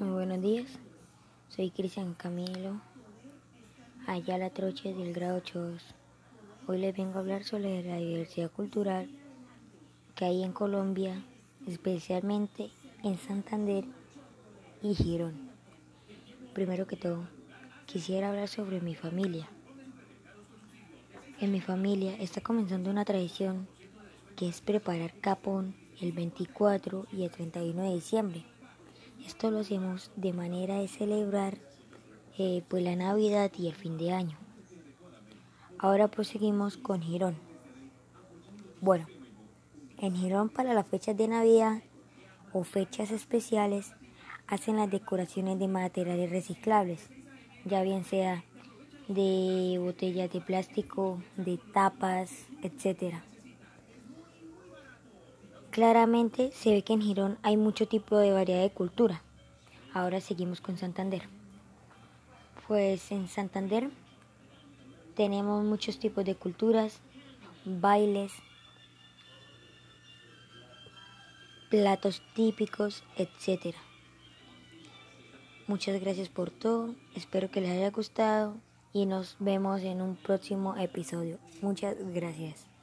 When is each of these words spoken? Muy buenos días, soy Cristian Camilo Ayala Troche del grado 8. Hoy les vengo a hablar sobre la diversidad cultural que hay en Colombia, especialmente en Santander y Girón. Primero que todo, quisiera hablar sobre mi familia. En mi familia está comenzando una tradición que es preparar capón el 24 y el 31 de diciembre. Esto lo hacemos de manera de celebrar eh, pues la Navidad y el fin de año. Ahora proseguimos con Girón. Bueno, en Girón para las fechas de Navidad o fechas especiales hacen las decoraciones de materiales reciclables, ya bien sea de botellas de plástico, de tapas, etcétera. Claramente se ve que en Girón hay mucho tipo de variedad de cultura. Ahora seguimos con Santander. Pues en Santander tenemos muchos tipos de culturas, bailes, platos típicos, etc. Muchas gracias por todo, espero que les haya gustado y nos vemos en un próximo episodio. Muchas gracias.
Muy 0.00 0.12
buenos 0.14 0.40
días, 0.40 0.66
soy 1.50 1.68
Cristian 1.68 2.14
Camilo 2.14 2.80
Ayala 4.06 4.48
Troche 4.48 4.94
del 4.94 5.12
grado 5.12 5.36
8. 5.36 5.76
Hoy 6.66 6.78
les 6.78 6.96
vengo 6.96 7.18
a 7.18 7.20
hablar 7.20 7.44
sobre 7.44 7.82
la 7.82 7.98
diversidad 7.98 8.50
cultural 8.50 9.10
que 10.14 10.24
hay 10.24 10.42
en 10.42 10.54
Colombia, 10.54 11.22
especialmente 11.66 12.70
en 13.04 13.18
Santander 13.18 13.84
y 14.82 14.94
Girón. 14.94 15.50
Primero 16.54 16.86
que 16.86 16.96
todo, 16.96 17.28
quisiera 17.84 18.30
hablar 18.30 18.48
sobre 18.48 18.80
mi 18.80 18.94
familia. 18.94 19.50
En 21.42 21.52
mi 21.52 21.60
familia 21.60 22.16
está 22.16 22.40
comenzando 22.40 22.90
una 22.90 23.04
tradición 23.04 23.68
que 24.34 24.48
es 24.48 24.62
preparar 24.62 25.12
capón 25.20 25.74
el 26.00 26.12
24 26.12 27.06
y 27.12 27.24
el 27.24 27.30
31 27.30 27.82
de 27.82 27.94
diciembre. 27.96 28.46
Esto 29.26 29.50
lo 29.50 29.60
hacemos 29.60 30.10
de 30.16 30.32
manera 30.32 30.78
de 30.78 30.88
celebrar 30.88 31.58
eh, 32.38 32.62
pues 32.68 32.82
la 32.82 32.96
Navidad 32.96 33.50
y 33.58 33.68
el 33.68 33.74
fin 33.74 33.98
de 33.98 34.12
año. 34.12 34.38
Ahora 35.78 36.08
proseguimos 36.08 36.76
con 36.76 37.02
Girón. 37.02 37.36
Bueno, 38.80 39.06
en 39.98 40.16
Girón 40.16 40.48
para 40.48 40.74
las 40.74 40.86
fechas 40.86 41.16
de 41.16 41.28
Navidad 41.28 41.82
o 42.52 42.64
fechas 42.64 43.10
especiales 43.10 43.92
hacen 44.46 44.76
las 44.76 44.90
decoraciones 44.90 45.58
de 45.58 45.68
materiales 45.68 46.30
reciclables, 46.30 47.08
ya 47.64 47.82
bien 47.82 48.04
sea 48.04 48.44
de 49.08 49.76
botellas 49.78 50.32
de 50.32 50.40
plástico, 50.40 51.22
de 51.36 51.58
tapas, 51.72 52.46
etcétera. 52.62 53.24
Claramente 55.70 56.50
se 56.52 56.72
ve 56.72 56.82
que 56.82 56.92
en 56.92 57.02
Girón 57.02 57.38
hay 57.42 57.56
mucho 57.56 57.86
tipo 57.86 58.18
de 58.18 58.32
variedad 58.32 58.62
de 58.62 58.70
cultura. 58.70 59.22
Ahora 59.94 60.20
seguimos 60.20 60.60
con 60.60 60.76
Santander. 60.76 61.22
Pues 62.66 63.12
en 63.12 63.28
Santander 63.28 63.90
tenemos 65.14 65.64
muchos 65.64 65.98
tipos 65.98 66.24
de 66.24 66.34
culturas, 66.34 67.00
bailes, 67.64 68.32
platos 71.68 72.22
típicos, 72.34 73.04
etc. 73.16 73.76
Muchas 75.68 76.00
gracias 76.00 76.28
por 76.28 76.50
todo, 76.50 76.94
espero 77.14 77.50
que 77.50 77.60
les 77.60 77.70
haya 77.70 77.90
gustado 77.90 78.56
y 78.92 79.06
nos 79.06 79.36
vemos 79.38 79.82
en 79.82 80.02
un 80.02 80.16
próximo 80.16 80.76
episodio. 80.76 81.38
Muchas 81.62 81.96
gracias. 82.12 82.69